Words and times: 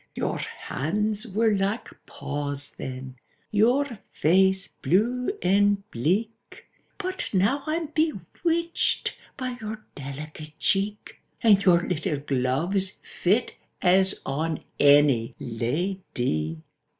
—"Your 0.15 0.39
hands 0.39 1.27
were 1.27 1.53
like 1.53 1.87
paws 2.07 2.71
then, 2.75 3.17
your 3.51 3.99
face 4.11 4.67
blue 4.67 5.29
and 5.43 5.87
bleak, 5.91 6.65
But 6.97 7.29
now 7.33 7.61
I'm 7.67 7.85
bewitched 7.85 9.15
by 9.37 9.57
your 9.61 9.85
delicate 9.93 10.57
cheek, 10.57 11.21
And 11.43 11.63
your 11.63 11.87
little 11.87 12.17
gloves 12.17 12.99
fit 13.03 13.59
as 13.79 14.19
on 14.25 14.63
any 14.79 15.35
la 15.39 15.93
dy!" 16.15 16.63